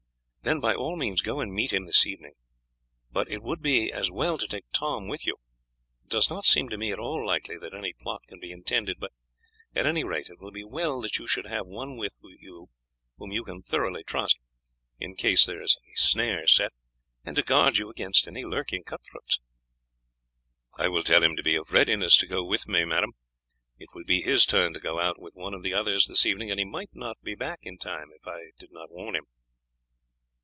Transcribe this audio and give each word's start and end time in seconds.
Then 0.43 0.59
by 0.59 0.73
all 0.73 0.95
means 0.97 1.21
go 1.21 1.39
and 1.39 1.53
meet 1.53 1.71
him 1.71 1.85
this 1.85 2.03
evening. 2.03 2.33
But 3.11 3.29
it 3.29 3.43
would 3.43 3.61
be 3.61 3.91
as 3.91 4.09
well 4.09 4.39
to 4.39 4.47
take 4.47 4.65
Tom 4.73 5.07
with 5.07 5.23
you. 5.23 5.35
It 6.03 6.09
does 6.09 6.31
not 6.31 6.45
seem 6.45 6.67
to 6.69 6.79
me 6.79 6.91
at 6.91 6.97
all 6.97 7.23
likely 7.23 7.59
that 7.59 7.75
any 7.75 7.93
plot 7.93 8.23
can 8.27 8.39
be 8.39 8.51
intended, 8.51 8.99
but 8.99 9.11
at 9.75 9.85
any 9.85 10.03
rate 10.03 10.29
it 10.29 10.39
will 10.39 10.49
be 10.51 10.63
well 10.63 10.99
that 11.01 11.19
you 11.19 11.27
should 11.27 11.45
have 11.45 11.67
one 11.67 11.95
with 11.95 12.15
you 12.23 12.69
whom 13.19 13.31
you 13.31 13.43
can 13.43 13.61
thoroughly 13.61 14.03
trust, 14.03 14.39
in 14.99 15.15
case 15.15 15.45
there 15.45 15.61
is 15.61 15.77
any 15.85 15.95
snare 15.95 16.47
set, 16.47 16.73
and 17.23 17.35
to 17.35 17.43
guard 17.43 17.77
you 17.77 17.91
against 17.91 18.27
any 18.27 18.43
lurking 18.43 18.83
cut 18.83 19.01
throats." 19.11 19.39
"I 20.79 20.87
will 20.87 21.03
tell 21.03 21.21
him 21.21 21.35
to 21.35 21.43
be 21.43 21.53
in 21.53 21.63
readiness 21.69 22.17
to 22.17 22.25
go 22.25 22.43
with 22.43 22.67
me. 22.67 22.81
It 23.77 23.89
will 23.93 24.05
be 24.05 24.21
his 24.23 24.47
turn 24.47 24.73
to 24.73 24.79
go 24.79 24.99
out 24.99 25.21
with 25.21 25.35
one 25.35 25.53
of 25.53 25.61
the 25.61 25.75
others 25.75 26.07
this 26.07 26.25
evening, 26.25 26.49
and 26.49 26.59
he 26.59 26.65
might 26.65 26.93
not 26.95 27.21
be 27.21 27.35
back 27.35 27.59
in 27.61 27.77
time 27.77 28.07
if 28.11 28.25
I 28.27 28.45
did 28.57 28.71
not 28.71 28.89
warn 28.89 29.15
him." 29.15 29.27